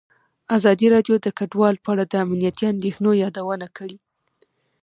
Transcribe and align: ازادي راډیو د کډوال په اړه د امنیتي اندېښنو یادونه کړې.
ازادي 0.57 0.87
راډیو 0.95 1.15
د 1.21 1.27
کډوال 1.37 1.75
په 1.83 1.89
اړه 1.93 2.03
د 2.07 2.13
امنیتي 2.25 2.63
اندېښنو 2.73 3.11
یادونه 3.23 3.67
کړې. 3.77 3.97